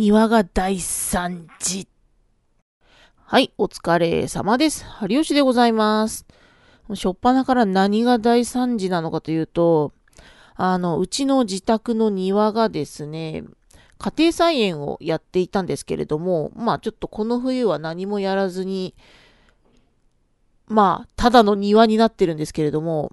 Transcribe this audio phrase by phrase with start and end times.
[0.00, 1.86] 庭が大惨事。
[3.16, 4.86] はい、お疲れ様です。
[5.06, 6.24] 有吉でございます。
[6.94, 9.92] しょっぱなから何が大惨事なのかというと、
[10.54, 13.44] あの、うちの自宅の庭がですね、
[13.98, 18.94] 家庭菜園をやっていたんですけれども、まあちょっとこの冬は何もやらずに、
[20.66, 23.12] まあ、ただの庭になってるんですけれども、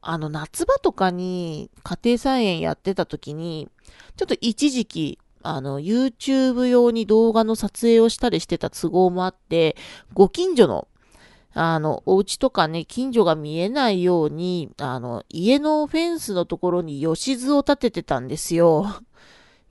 [0.00, 3.68] あの、夏場とかに家庭菜園やってた時に、
[4.16, 9.76] ちょっと一時期、あの、YouTube 用に動画の撮影をしたりしてた都合もあって、
[10.12, 10.88] ご近所の、
[11.52, 18.86] あの、お家とかね、近所が見えないように、あの、家のフェンスのところに吉図を立ててたんですよ。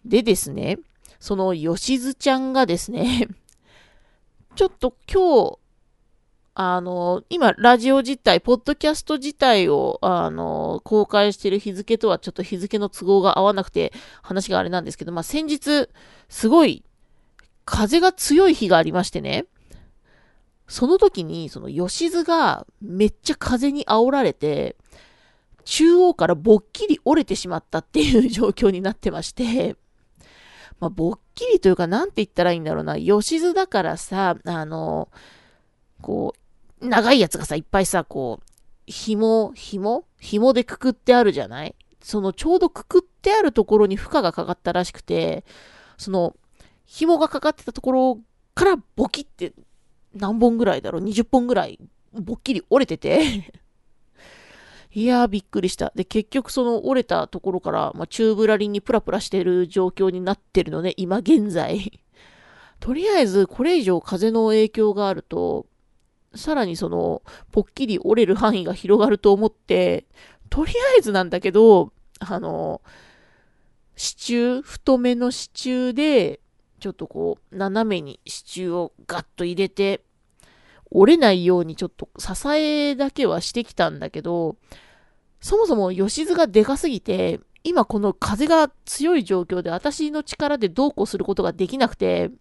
[0.06, 0.80] でですね、
[1.20, 3.28] その吉図ちゃんがですね、
[4.56, 5.60] ちょっと今日、
[6.62, 15.88] あの、今、ラジオ自体、ポッドキャスト自体を、あの、公開している日付とはちょっと日付の都合が合わなくて、話があれなんですけど、まあ、先日、
[16.28, 16.84] すごい、
[17.64, 19.46] 風が強い日がありましてね、
[20.68, 24.76] その時に、その、吉津がめっちゃ風に煽られて、
[25.64, 29.78] 中央からぼっきり折れてしまったっていう状況になってまして、
[30.82, 35.08] まあ、ぼっきりというか、なんて言ったらいいんだろうな、吉津だからさ、あの、
[36.02, 36.49] こう、
[36.82, 38.46] 長いやつがさ、いっぱいさ、こう、
[38.88, 40.06] 紐、紐？
[40.20, 41.76] 紐でくくってあるじゃない？
[42.02, 45.44] そのちょうどくくってあるところに負荷がかかったらしくて、
[45.98, 46.36] その、
[46.86, 48.20] 紐がかかってたところ
[48.56, 49.54] からボキって
[50.16, 51.78] 何本ぐらいだろう ?20 本ぐらい
[52.14, 53.54] ぼっきり折れてて
[54.92, 55.92] いやーびっくりした。
[55.94, 62.02] で、結局その折れたところから、まあ、チューブラリンにプラプラしてる状況になってるのね、今現在
[62.80, 65.68] とりあえずこれ以上風の影響があると、
[66.36, 70.06] さらにその、ぽっきり折れる範囲が広がると思って、
[70.50, 72.82] とりあえずなんだけど、あの、
[73.96, 76.40] 支柱、太めの支柱で、
[76.80, 80.02] ちょっとこう、斜めに支柱をガッと入れて、
[80.92, 84.56] 折れないようにちょっと支えだけはしてきたんだけど、
[85.42, 92.32] そもそも吉津がでかすぎて、今この風が強い状況で私の力でどうこうすることができなくて、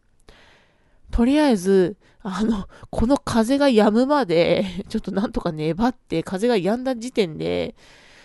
[1.11, 7.75] とりあえず、あの、この風が止むまで、 ちょっとなんとか粘って、風が止んだ時点で、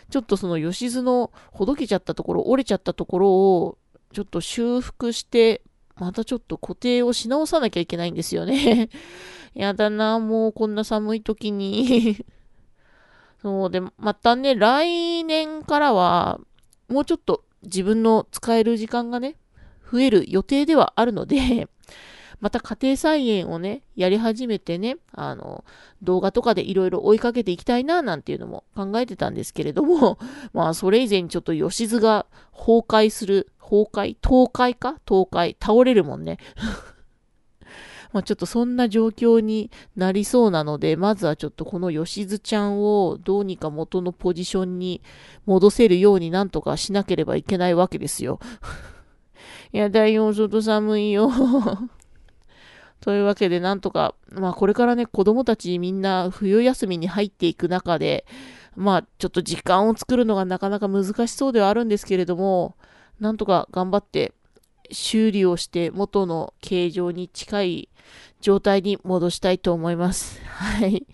[0.10, 3.78] ちょっとその吉津のほどけちゃったところ、折れちゃったところを、
[4.12, 5.62] ちょっと修復して、
[5.96, 8.90] またちょっと固定をし直さなきゃいけないんですよね。
[9.54, 12.26] やだな、もうこんな寒い時に
[13.42, 16.40] そうで、またね、来年からは、
[16.90, 19.36] もうちょっと自分の使える時間がね、
[19.92, 21.68] 増える予定ではあるので
[22.44, 25.64] また家庭菜園をね、やり始めてね、あの、
[26.02, 30.20] 動画とかでいろいろ追いかけていきたいな、なんていうのも考えてたんですけれども、
[30.52, 34.96] まあ、それ以前にちょっと吉津が崩壊する、崩壊倒壊か？
[35.08, 36.38] 倒壊倒れるもんね。
[38.12, 45.02] まあちょっとそんな状況になりそうなので、まずはちょっとこの吉津ちゃんをどうにか元のポジションに
[45.46, 48.42] 戻せるようになんとかしなければいけないわけですよ。
[49.72, 51.32] いやだよ、外寒いよ。
[53.04, 58.26] というわけで、なんとか、まあこれからね、子供たちみんな冬休みに入っていく中で、
[58.78, 62.78] まあちょっと時間を作るのがなかなか難しそうではあるんですけれども、
[63.20, 64.32] なんとか頑張って
[64.90, 67.90] 修理をして元の形状に近い
[68.40, 70.42] 状態に戻したいと思います。
[70.48, 71.06] はい。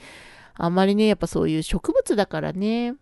[0.54, 2.94] あんまりね、やっぱそういう植物だからね、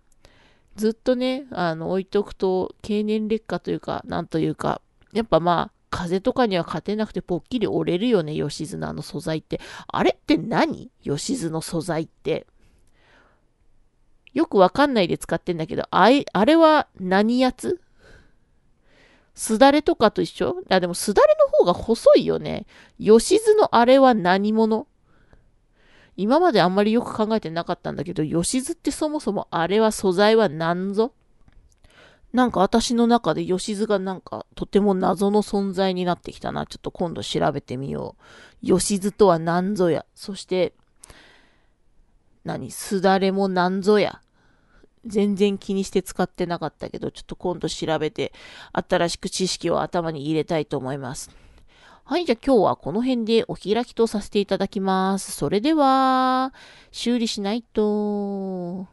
[0.78, 4.82] ずっとね、あの、置いとくと経年劣化というか、なんというか、
[5.12, 9.62] やっぱまあ、風とかには勝てなくてぽっきり折れるよね、吉津のあの素材って。
[9.88, 10.92] あれって何？
[11.04, 12.46] 吉津の素材って。
[14.34, 17.82] よくわかんないで使ってんだけど、あい、あれは何やつ？
[19.34, 20.64] すだれとかと一緒？
[20.70, 22.66] あ、でもすだれの方が細いよね。
[23.00, 24.88] 吉津のあれは何者？
[26.18, 31.14] 今まであんまりよく考えてなかったんだけど、吉津ってそもそもあれは素材は何ぞ？
[32.38, 36.68] なんか私の中で吉津がなんかとても謎の存在になってきたな。
[36.68, 38.16] ちょっと今度調べてみよ
[38.62, 38.66] う。
[38.68, 40.06] 吉津とは何ぞや。
[40.14, 40.76] そして、
[42.46, 42.70] 何？
[42.70, 44.22] すだれも何ぞや。
[45.04, 48.32] 全然気にして使ってなかったけど、ちょっと今度調べて、
[48.72, 51.32] 新しく知識を頭に入れたいと思います。
[52.04, 55.32] はい、じゃあ今日はこの辺でお開きとさせていただきます。
[55.32, 56.54] それでは、
[56.92, 58.86] 修理しないと。